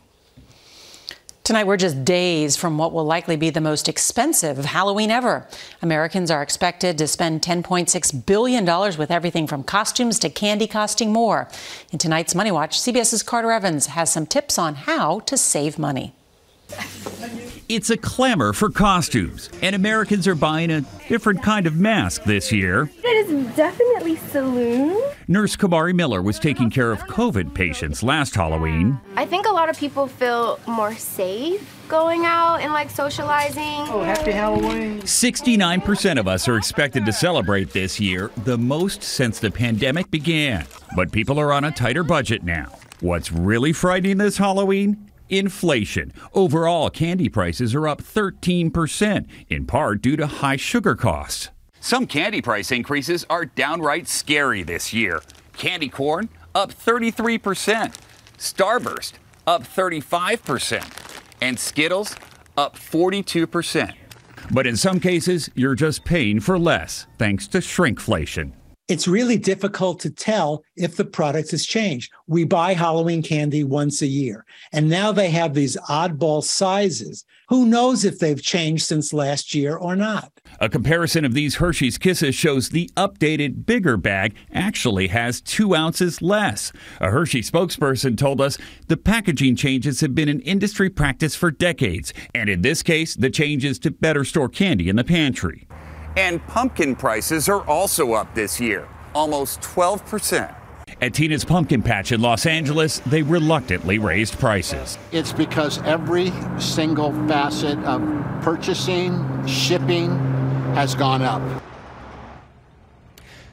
Tonight, 1.44 1.66
we're 1.66 1.76
just 1.76 2.06
days 2.06 2.56
from 2.56 2.78
what 2.78 2.94
will 2.94 3.04
likely 3.04 3.36
be 3.36 3.50
the 3.50 3.60
most 3.60 3.86
expensive 3.86 4.64
Halloween 4.64 5.10
ever. 5.10 5.46
Americans 5.82 6.30
are 6.30 6.42
expected 6.42 6.96
to 6.96 7.06
spend 7.06 7.42
$10.6 7.42 8.24
billion 8.24 8.64
with 8.96 9.10
everything 9.10 9.46
from 9.46 9.62
costumes 9.62 10.18
to 10.20 10.30
candy 10.30 10.66
costing 10.66 11.12
more. 11.12 11.46
In 11.92 11.98
tonight's 11.98 12.34
Money 12.34 12.50
Watch, 12.50 12.78
CBS's 12.78 13.22
Carter 13.22 13.52
Evans 13.52 13.88
has 13.88 14.10
some 14.10 14.24
tips 14.24 14.58
on 14.58 14.74
how 14.74 15.20
to 15.20 15.36
save 15.36 15.78
money. 15.78 16.14
It's 17.68 17.88
a 17.88 17.96
clamor 17.96 18.52
for 18.52 18.68
costumes, 18.68 19.48
and 19.62 19.74
Americans 19.74 20.28
are 20.28 20.34
buying 20.34 20.70
a 20.70 20.82
different 21.08 21.42
kind 21.42 21.66
of 21.66 21.76
mask 21.76 22.24
this 22.24 22.52
year. 22.52 22.90
It 23.02 23.26
is 23.30 23.56
definitely 23.56 24.16
saloon. 24.16 25.02
Nurse 25.28 25.56
Kamari 25.56 25.94
Miller 25.94 26.20
was 26.20 26.38
taking 26.38 26.68
care 26.68 26.92
of 26.92 27.00
COVID 27.06 27.54
patients 27.54 28.02
last 28.02 28.34
Halloween. 28.34 29.00
I 29.16 29.24
think 29.24 29.46
a 29.46 29.50
lot 29.50 29.70
of 29.70 29.78
people 29.78 30.06
feel 30.06 30.60
more 30.66 30.94
safe 30.94 31.74
going 31.88 32.26
out 32.26 32.60
and 32.60 32.72
like 32.72 32.90
socializing. 32.90 33.88
Oh, 33.88 34.02
happy 34.02 34.32
Halloween. 34.32 35.00
69% 35.00 36.18
of 36.18 36.28
us 36.28 36.46
are 36.48 36.58
expected 36.58 37.06
to 37.06 37.12
celebrate 37.12 37.70
this 37.70 37.98
year, 37.98 38.30
the 38.44 38.58
most 38.58 39.02
since 39.02 39.38
the 39.38 39.50
pandemic 39.50 40.10
began. 40.10 40.66
But 40.94 41.12
people 41.12 41.38
are 41.40 41.52
on 41.52 41.64
a 41.64 41.72
tighter 41.72 42.04
budget 42.04 42.42
now. 42.42 42.72
What's 43.00 43.32
really 43.32 43.72
frightening 43.72 44.18
this 44.18 44.36
Halloween? 44.36 45.10
Inflation. 45.38 46.12
Overall, 46.32 46.90
candy 46.90 47.28
prices 47.28 47.74
are 47.74 47.88
up 47.88 48.02
13%, 48.02 49.26
in 49.48 49.66
part 49.66 50.02
due 50.02 50.16
to 50.16 50.26
high 50.26 50.56
sugar 50.56 50.94
costs. 50.94 51.50
Some 51.80 52.06
candy 52.06 52.40
price 52.40 52.72
increases 52.72 53.26
are 53.28 53.44
downright 53.44 54.08
scary 54.08 54.62
this 54.62 54.92
year. 54.92 55.20
Candy 55.56 55.88
corn 55.88 56.28
up 56.54 56.72
33%, 56.72 57.94
Starburst 58.38 59.12
up 59.46 59.64
35%, 59.64 61.24
and 61.42 61.58
Skittles 61.58 62.16
up 62.56 62.76
42%. 62.76 63.94
But 64.50 64.66
in 64.66 64.76
some 64.76 65.00
cases, 65.00 65.50
you're 65.54 65.74
just 65.74 66.04
paying 66.04 66.40
for 66.40 66.58
less 66.58 67.06
thanks 67.18 67.46
to 67.48 67.58
shrinkflation 67.58 68.52
it's 68.88 69.08
really 69.08 69.38
difficult 69.38 70.00
to 70.00 70.10
tell 70.10 70.62
if 70.76 70.96
the 70.96 71.04
product 71.04 71.50
has 71.52 71.64
changed. 71.64 72.12
We 72.26 72.44
buy 72.44 72.74
Halloween 72.74 73.22
candy 73.22 73.64
once 73.64 74.02
a 74.02 74.06
year, 74.06 74.44
and 74.72 74.90
now 74.90 75.10
they 75.10 75.30
have 75.30 75.54
these 75.54 75.76
oddball 75.88 76.42
sizes. 76.42 77.24
Who 77.48 77.66
knows 77.66 78.04
if 78.04 78.18
they've 78.18 78.40
changed 78.40 78.84
since 78.84 79.12
last 79.12 79.54
year 79.54 79.76
or 79.76 79.96
not? 79.96 80.32
A 80.60 80.68
comparison 80.68 81.24
of 81.24 81.34
these 81.34 81.56
Hershey's 81.56 81.98
Kisses 81.98 82.34
shows 82.34 82.68
the 82.68 82.90
updated, 82.96 83.64
bigger 83.66 83.96
bag 83.96 84.34
actually 84.52 85.08
has 85.08 85.40
two 85.40 85.74
ounces 85.74 86.20
less. 86.20 86.72
A 87.00 87.10
Hershey 87.10 87.42
spokesperson 87.42 88.16
told 88.16 88.40
us 88.40 88.58
the 88.88 88.96
packaging 88.96 89.56
changes 89.56 90.00
have 90.00 90.14
been 90.14 90.28
an 90.28 90.40
industry 90.40 90.90
practice 90.90 91.34
for 91.34 91.50
decades, 91.50 92.12
and 92.34 92.50
in 92.50 92.62
this 92.62 92.82
case, 92.82 93.14
the 93.14 93.30
changes 93.30 93.78
to 93.80 93.90
better 93.90 94.24
store 94.24 94.48
candy 94.48 94.88
in 94.88 94.96
the 94.96 95.04
pantry. 95.04 95.66
And 96.16 96.44
pumpkin 96.46 96.94
prices 96.94 97.48
are 97.48 97.62
also 97.66 98.12
up 98.12 98.34
this 98.34 98.60
year, 98.60 98.88
almost 99.14 99.60
12%. 99.60 100.54
At 101.00 101.12
Tina's 101.12 101.44
Pumpkin 101.44 101.82
Patch 101.82 102.12
in 102.12 102.20
Los 102.20 102.46
Angeles, 102.46 103.00
they 103.00 103.22
reluctantly 103.22 103.98
raised 103.98 104.38
prices. 104.38 104.96
It's 105.12 105.32
because 105.32 105.82
every 105.82 106.32
single 106.58 107.12
facet 107.26 107.78
of 107.80 108.00
purchasing, 108.42 109.46
shipping 109.46 110.10
has 110.74 110.94
gone 110.94 111.22
up. 111.22 111.42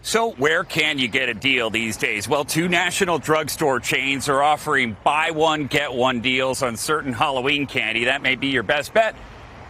So, 0.04 0.32
where 0.32 0.64
can 0.64 0.98
you 0.98 1.08
get 1.08 1.30
a 1.30 1.34
deal 1.34 1.70
these 1.70 1.96
days? 1.96 2.28
Well, 2.28 2.44
two 2.44 2.68
national 2.68 3.20
drugstore 3.20 3.80
chains 3.80 4.30
are 4.30 4.42
offering 4.42 4.98
buy 5.04 5.32
one, 5.32 5.68
get 5.68 5.94
one 5.94 6.22
deals 6.22 6.64
on 6.64 6.76
certain 6.76 7.14
Halloween 7.14 7.68
candy. 7.68 8.06
That 8.06 8.22
may 8.22 8.36
be 8.36 8.48
your 8.48 8.64
best 8.64 8.94
bet. 8.94 9.16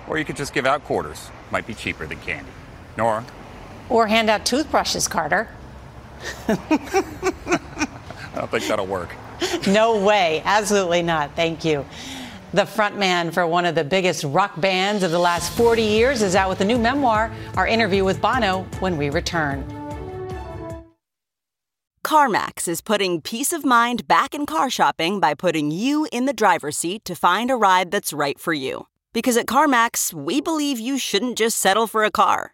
Or 0.08 0.18
you 0.18 0.26
could 0.26 0.38
just 0.38 0.54
give 0.54 0.66
out 0.66 0.84
quarters. 0.86 1.30
Might 1.52 1.68
be 1.68 1.74
cheaper 1.74 2.06
than 2.06 2.20
candy. 2.20 2.52
Norah? 2.98 3.26
Or 3.90 4.08
hand 4.08 4.30
out 4.30 4.46
toothbrushes, 4.46 5.08
Carter. 5.08 5.50
I 6.48 6.58
don't 8.36 8.52
think 8.52 8.68
that'll 8.68 8.88
work. 8.88 9.16
no 9.68 10.04
way. 10.04 10.42
Absolutely 10.46 11.02
not. 11.02 11.36
Thank 11.36 11.66
you. 11.66 11.86
The 12.54 12.64
frontman 12.64 13.34
for 13.34 13.48
one 13.48 13.66
of 13.66 13.76
the 13.76 13.84
biggest 13.84 14.24
rock 14.26 14.60
bands 14.60 15.04
of 15.04 15.12
the 15.12 15.20
last 15.20 15.54
40 15.54 15.82
years 15.82 16.22
is 16.22 16.36
out 16.36 16.50
with 16.50 16.62
a 16.62 16.66
new 16.66 16.78
memoir. 16.78 17.32
Our 17.56 17.66
interview 17.66 18.04
with 18.04 18.22
Bono 18.22 18.66
when 18.80 18.98
we 18.98 19.10
return. 19.10 19.66
CarMax 22.06 22.68
is 22.68 22.82
putting 22.82 23.22
peace 23.22 23.54
of 23.54 23.64
mind 23.64 24.08
back 24.08 24.34
in 24.34 24.46
car 24.46 24.70
shopping 24.70 25.22
by 25.22 25.34
putting 25.34 25.72
you 25.72 26.08
in 26.12 26.26
the 26.26 26.34
driver's 26.34 26.76
seat 26.76 27.06
to 27.06 27.16
find 27.16 27.50
a 27.50 27.56
ride 27.56 27.90
that's 27.90 28.12
right 28.12 28.38
for 28.38 28.54
you. 28.54 28.88
Because 29.14 29.38
at 29.38 29.46
CarMax, 29.46 30.14
we 30.14 30.42
believe 30.42 30.80
you 30.80 30.98
shouldn't 30.98 31.38
just 31.38 31.58
settle 31.58 31.88
for 31.88 32.04
a 32.04 32.12
car 32.12 32.54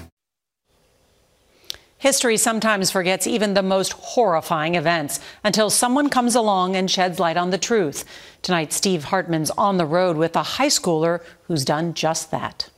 History 2.01 2.35
sometimes 2.35 2.89
forgets 2.89 3.27
even 3.27 3.53
the 3.53 3.61
most 3.61 3.93
horrifying 3.93 4.73
events 4.73 5.19
until 5.43 5.69
someone 5.69 6.09
comes 6.09 6.33
along 6.33 6.75
and 6.75 6.89
sheds 6.89 7.19
light 7.19 7.37
on 7.37 7.51
the 7.51 7.59
truth. 7.59 8.05
Tonight, 8.41 8.73
Steve 8.73 9.03
Hartman's 9.03 9.51
on 9.51 9.77
the 9.77 9.85
road 9.85 10.17
with 10.17 10.35
a 10.35 10.41
high 10.41 10.65
schooler 10.65 11.21
who's 11.43 11.63
done 11.63 11.93
just 11.93 12.31
that. 12.31 12.71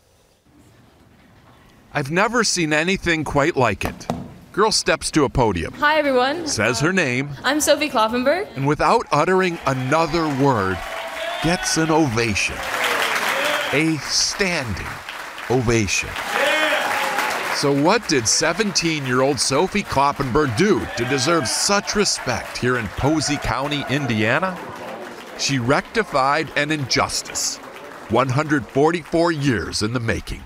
I've 1.94 2.12
never 2.12 2.44
seen 2.44 2.74
anything 2.74 3.24
quite 3.24 3.56
like 3.56 3.86
it. 3.86 4.08
Girl 4.52 4.74
steps 4.74 5.10
to 5.12 5.24
a 5.24 5.30
podium. 5.30 5.72
Hi, 5.76 5.98
everyone. 5.98 6.46
Says 6.46 6.82
her 6.82 6.92
name. 6.92 7.30
I'm 7.46 7.62
Sophie 7.62 7.90
Kloppenberg. 7.90 8.54
And 8.58 8.68
without 8.68 9.08
uttering 9.10 9.58
another 9.66 10.28
word, 10.44 10.78
gets 11.44 11.78
an 11.78 11.92
ovation. 11.92 12.58
A 13.72 13.96
standing 14.02 14.86
ovation. 15.50 16.10
So, 17.56 17.72
what 17.72 18.06
did 18.10 18.28
17 18.28 19.06
year 19.06 19.22
old 19.22 19.40
Sophie 19.40 19.84
Kloppenberg 19.84 20.58
do 20.58 20.86
to 20.98 21.06
deserve 21.06 21.48
such 21.48 21.96
respect 21.96 22.58
here 22.58 22.78
in 22.78 22.88
Posey 22.90 23.38
County, 23.38 23.86
Indiana? 23.90 24.58
She 25.38 25.60
rectified 25.60 26.52
an 26.58 26.72
injustice 26.72 27.58
144 28.10 29.32
years 29.32 29.84
in 29.84 29.94
the 29.94 30.00
making. 30.00 30.42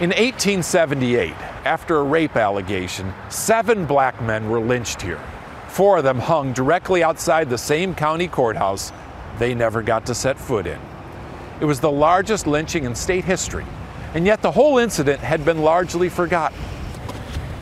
In 0.00 0.08
1878, 0.10 1.34
after 1.64 1.98
a 1.98 2.02
rape 2.02 2.34
allegation, 2.34 3.12
seven 3.28 3.84
black 3.84 4.20
men 4.22 4.48
were 4.48 4.60
lynched 4.60 5.02
here. 5.02 5.20
Four 5.68 5.98
of 5.98 6.04
them 6.04 6.18
hung 6.18 6.54
directly 6.54 7.04
outside 7.04 7.50
the 7.50 7.58
same 7.58 7.94
county 7.94 8.26
courthouse 8.26 8.90
they 9.38 9.54
never 9.54 9.82
got 9.82 10.06
to 10.06 10.14
set 10.14 10.38
foot 10.38 10.66
in. 10.66 10.80
It 11.60 11.66
was 11.66 11.78
the 11.78 11.90
largest 11.92 12.46
lynching 12.46 12.84
in 12.84 12.94
state 12.94 13.24
history 13.26 13.66
and 14.14 14.26
yet 14.26 14.42
the 14.42 14.50
whole 14.50 14.78
incident 14.78 15.20
had 15.20 15.44
been 15.44 15.62
largely 15.62 16.08
forgotten. 16.08 16.58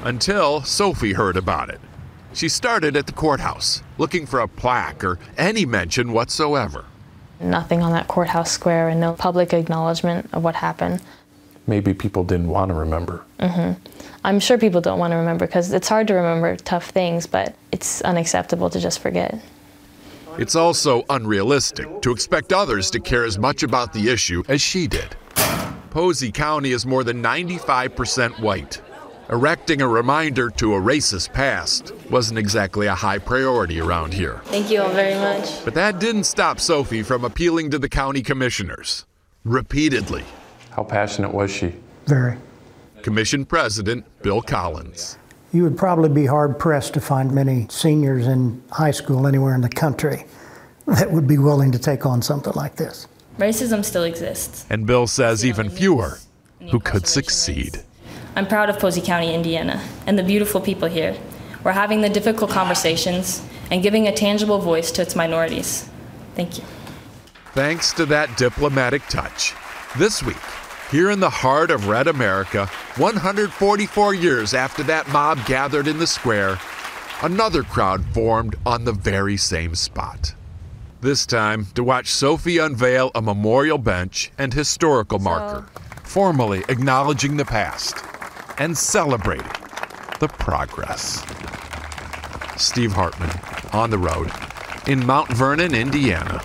Until 0.05 0.63
Sophie 0.63 1.13
heard 1.13 1.37
about 1.37 1.69
it. 1.71 1.81
She 2.33 2.49
started 2.49 2.97
at 2.97 3.07
the 3.07 3.13
courthouse, 3.13 3.83
looking 3.97 4.27
for 4.27 4.41
a 4.41 4.49
plaque 4.49 5.03
or 5.03 5.19
any 5.37 5.67
mention 5.67 6.13
whatsoever. 6.13 6.85
Nothing 7.41 7.83
on 7.83 7.93
that 7.93 8.09
courthouse 8.09 8.51
square 8.51 8.89
and 8.89 9.01
no 9.01 9.13
public 9.15 9.53
acknowledgement 9.53 10.29
of 10.33 10.45
what 10.45 10.55
happened. 10.57 11.01
maybe 11.67 11.93
people 11.93 12.25
didn't 12.25 12.49
want 12.49 12.71
to 12.71 12.75
remember. 12.75 13.25
hmm 13.41 13.73
I'm 14.25 14.41
sure 14.41 14.59
people 14.59 14.81
don't 14.81 14.99
want 14.99 15.13
to 15.13 15.17
remember 15.17 15.47
because 15.47 15.73
it's 15.73 15.89
hard 15.89 16.09
to 16.09 16.15
remember 16.15 16.57
tough 16.57 16.91
things, 16.91 17.27
but 17.27 17.55
it's 17.73 18.03
unacceptable 18.03 18.69
to 18.71 18.81
just 18.81 18.99
forget. 18.99 19.41
It's 20.39 20.55
also 20.57 21.05
unrealistic 21.11 22.03
to 22.03 22.11
expect 22.11 22.53
others 22.53 22.91
to 22.93 23.01
care 23.01 23.25
as 23.25 23.39
much 23.39 23.63
about 23.63 23.93
the 23.93 24.09
issue 24.11 24.43
as 24.49 24.61
she 24.61 24.87
did. 24.87 25.17
Posey 25.91 26.31
County 26.31 26.73
is 26.73 26.85
more 26.85 27.03
than 27.05 27.23
95% 27.23 28.41
white. 28.41 28.81
Erecting 29.31 29.83
a 29.83 29.89
reminder 29.89 30.49
to 30.51 30.75
a 30.75 30.81
racist 30.81 31.33
past 31.33 31.93
wasn't 32.11 32.39
exactly 32.39 32.87
a 32.87 32.95
high 32.95 33.19
priority 33.19 33.81
around 33.81 34.15
here. 34.15 34.41
Thank 34.45 34.71
you 34.71 34.81
all 34.81 34.91
very 34.91 35.15
much. 35.15 35.65
But 35.65 35.75
that 35.75 35.99
didn't 35.99 36.25
stop 36.25 36.61
Sophie 36.61 37.03
from 37.03 37.25
appealing 37.25 37.71
to 37.73 37.79
the 37.79 37.89
county 37.89 38.23
commissioners 38.23 39.07
repeatedly. 39.45 40.25
How 40.71 40.85
passionate 40.85 41.33
was 41.33 41.51
she? 41.51 41.75
Very. 42.07 42.37
Commission 43.03 43.45
President 43.45 44.05
Bill 44.23 44.43
Collins. 44.43 45.19
You 45.53 45.63
would 45.63 45.79
probably 45.79 46.11
be 46.11 46.27
hard 46.27 46.59
pressed 46.59 46.95
to 46.95 47.01
find 47.01 47.33
many 47.33 47.67
seniors 47.71 48.27
in 48.27 48.63
high 48.71 48.91
school 48.91 49.27
anywhere 49.27 49.55
in 49.55 49.63
the 49.63 49.69
country 49.69 50.25
that 50.87 51.11
would 51.11 51.27
be 51.27 51.39
willing 51.39 51.73
to 51.73 51.79
take 51.79 52.07
on 52.07 52.23
something 52.23 52.53
like 52.55 52.77
this. 52.77 53.07
Racism 53.39 53.85
still 53.85 54.03
exists. 54.03 54.67
And 54.69 54.85
Bill 54.85 55.07
says 55.07 55.45
even 55.45 55.71
fewer 55.71 56.19
who 56.71 56.81
could 56.81 57.07
succeed. 57.07 57.83
I'm 58.35 58.49
proud 58.49 58.69
of 58.69 58.81
Posey 58.81 59.01
County, 59.01 59.33
Indiana, 59.33 59.83
and 60.07 60.19
the 60.19 60.25
beautiful 60.25 60.61
people 60.61 60.89
here. 60.89 61.17
We're 61.63 61.73
having 61.73 62.01
the 62.01 62.09
difficult 62.09 62.51
conversations 62.51 63.45
and 63.71 63.83
giving 63.83 64.09
a 64.09 64.13
tangible 64.13 64.59
voice 64.59 64.91
to 64.93 65.03
its 65.03 65.15
minorities. 65.15 65.89
Thank 66.35 66.59
you. 66.59 66.65
Thanks 67.53 67.93
to 67.95 68.07
that 68.07 68.37
diplomatic 68.37 69.03
touch. 69.07 69.55
This 69.97 70.23
week, 70.23 70.37
here 70.91 71.11
in 71.11 71.21
the 71.21 71.31
heart 71.31 71.71
of 71.71 71.87
Red 71.87 72.09
America, 72.09 72.67
144 72.97 74.15
years 74.15 74.53
after 74.53 74.83
that 74.85 75.09
mob 75.09 75.45
gathered 75.47 75.87
in 75.87 75.99
the 75.99 76.07
square, 76.07 76.59
another 77.23 77.63
crowd 77.63 78.05
formed 78.07 78.57
on 78.67 78.85
the 78.85 78.93
very 78.93 79.37
same 79.37 79.75
spot. 79.75 80.35
This 81.01 81.27
time 81.27 81.67
to 81.77 81.85
watch 81.85 82.09
Sophie 82.09 82.59
unveil 82.59 83.13
a 83.15 83.23
memorial 83.23 83.79
bench 83.79 84.33
and 84.37 84.53
historical 84.53 85.21
marker, 85.21 85.65
formally 86.03 86.65
acknowledging 86.69 87.37
the 87.37 87.45
past 87.45 87.95
and 88.59 88.77
celebrating 88.77 89.47
the 90.19 90.27
progress. 90.27 91.25
Steve 92.57 92.91
Hartman 92.91 93.31
on 93.73 93.91
the 93.91 93.99
road 93.99 94.33
in 94.89 95.07
Mount 95.07 95.31
Vernon, 95.31 95.73
Indiana. 95.73 96.43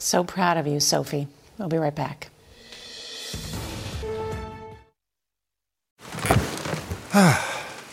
So 0.00 0.24
proud 0.24 0.56
of 0.56 0.66
you, 0.66 0.80
Sophie. 0.80 1.28
We'll 1.58 1.68
be 1.68 1.78
right 1.78 1.94
back. 1.94 2.30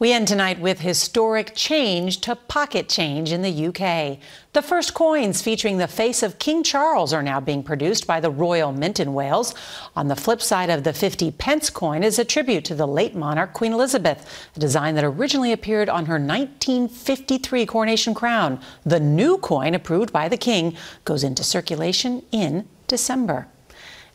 We 0.00 0.14
end 0.14 0.28
tonight 0.28 0.58
with 0.58 0.80
historic 0.80 1.52
change 1.54 2.22
to 2.22 2.34
pocket 2.34 2.88
change 2.88 3.32
in 3.32 3.42
the 3.42 3.66
UK. 3.66 4.18
The 4.54 4.62
first 4.62 4.94
coins 4.94 5.42
featuring 5.42 5.76
the 5.76 5.86
face 5.86 6.22
of 6.22 6.38
King 6.38 6.62
Charles 6.62 7.12
are 7.12 7.22
now 7.22 7.38
being 7.38 7.62
produced 7.62 8.06
by 8.06 8.18
the 8.18 8.30
Royal 8.30 8.72
Mint 8.72 8.98
in 8.98 9.12
Wales. 9.12 9.54
On 9.94 10.08
the 10.08 10.16
flip 10.16 10.40
side 10.40 10.70
of 10.70 10.84
the 10.84 10.94
50 10.94 11.32
pence 11.32 11.68
coin 11.68 12.02
is 12.02 12.18
a 12.18 12.24
tribute 12.24 12.64
to 12.64 12.74
the 12.74 12.86
late 12.86 13.14
monarch 13.14 13.52
Queen 13.52 13.74
Elizabeth, 13.74 14.26
a 14.56 14.58
design 14.58 14.94
that 14.94 15.04
originally 15.04 15.52
appeared 15.52 15.90
on 15.90 16.06
her 16.06 16.14
1953 16.14 17.66
coronation 17.66 18.14
crown. 18.14 18.58
The 18.86 19.00
new 19.00 19.36
coin, 19.36 19.74
approved 19.74 20.14
by 20.14 20.30
the 20.30 20.38
King, 20.38 20.78
goes 21.04 21.22
into 21.22 21.44
circulation 21.44 22.22
in 22.32 22.66
December. 22.86 23.48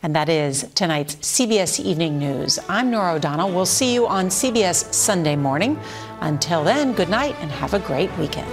And 0.05 0.15
that 0.15 0.29
is 0.29 0.69
tonight's 0.75 1.15
CBS 1.15 1.83
Evening 1.83 2.19
News. 2.19 2.59
I'm 2.69 2.91
Norah 2.91 3.15
O'Donnell. 3.15 3.49
We'll 3.49 3.65
see 3.65 3.91
you 3.91 4.05
on 4.05 4.27
CBS 4.27 4.93
Sunday 4.93 5.35
morning. 5.35 5.79
Until 6.21 6.63
then, 6.63 6.93
good 6.93 7.09
night 7.09 7.35
and 7.39 7.49
have 7.49 7.73
a 7.73 7.79
great 7.79 8.15
weekend. 8.19 8.45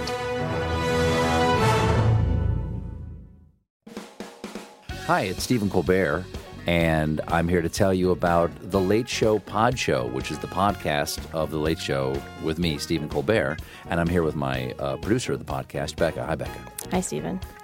Hi, 5.05 5.25
it's 5.25 5.43
Stephen 5.43 5.69
Colbert, 5.69 6.25
and 6.65 7.21
I'm 7.27 7.47
here 7.47 7.61
to 7.61 7.69
tell 7.69 7.93
you 7.93 8.09
about 8.09 8.49
The 8.71 8.81
Late 8.81 9.07
Show 9.07 9.37
Pod 9.37 9.77
Show, 9.77 10.07
which 10.07 10.31
is 10.31 10.39
the 10.39 10.47
podcast 10.47 11.19
of 11.35 11.51
The 11.51 11.59
Late 11.59 11.77
Show 11.77 12.19
with 12.41 12.57
me, 12.57 12.79
Stephen 12.79 13.09
Colbert. 13.09 13.57
And 13.91 13.99
I'm 13.99 14.09
here 14.09 14.23
with 14.23 14.35
my 14.35 14.73
uh, 14.79 14.97
producer 14.97 15.33
of 15.33 15.45
the 15.45 15.45
podcast, 15.45 15.97
Becca. 15.97 16.25
Hi, 16.25 16.33
Becca. 16.33 16.71
Hi, 16.89 17.01
Stephen. 17.01 17.39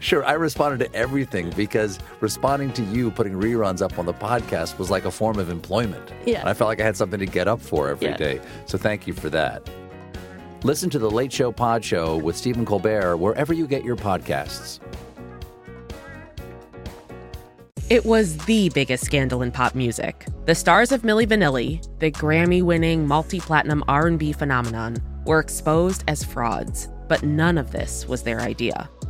Sure, 0.00 0.24
I 0.24 0.32
responded 0.32 0.78
to 0.84 0.94
everything 0.94 1.50
because 1.56 1.98
responding 2.20 2.72
to 2.74 2.82
you 2.84 3.10
putting 3.10 3.32
reruns 3.34 3.82
up 3.82 3.98
on 3.98 4.06
the 4.06 4.14
podcast 4.14 4.78
was 4.78 4.90
like 4.90 5.04
a 5.04 5.10
form 5.10 5.38
of 5.38 5.50
employment. 5.50 6.12
Yeah. 6.24 6.40
And 6.40 6.48
I 6.48 6.54
felt 6.54 6.68
like 6.68 6.80
I 6.80 6.84
had 6.84 6.96
something 6.96 7.20
to 7.20 7.26
get 7.26 7.48
up 7.48 7.60
for 7.60 7.88
every 7.88 8.14
day. 8.14 8.36
Yeah. 8.36 8.48
So 8.66 8.78
thank 8.78 9.06
you 9.06 9.12
for 9.12 9.30
that. 9.30 9.68
Listen 10.62 10.90
to 10.90 10.98
the 10.98 11.10
Late 11.10 11.32
Show 11.32 11.52
Pod 11.52 11.84
Show 11.84 12.16
with 12.16 12.36
Stephen 12.36 12.64
Colbert 12.64 13.16
wherever 13.18 13.52
you 13.52 13.66
get 13.66 13.84
your 13.84 13.96
podcasts. 13.96 14.80
It 17.88 18.04
was 18.04 18.36
the 18.46 18.68
biggest 18.70 19.04
scandal 19.04 19.42
in 19.42 19.52
pop 19.52 19.76
music. 19.76 20.26
The 20.44 20.56
stars 20.56 20.90
of 20.90 21.02
Milli 21.02 21.24
Vanilli, 21.24 21.86
the 22.00 22.10
Grammy-winning 22.10 23.06
multi-platinum 23.06 23.84
R&B 23.86 24.32
phenomenon, 24.32 24.96
were 25.24 25.38
exposed 25.38 26.02
as 26.08 26.24
frauds, 26.24 26.88
but 27.06 27.22
none 27.22 27.58
of 27.58 27.70
this 27.70 28.08
was 28.08 28.24
their 28.24 28.40
idea. 28.40 28.90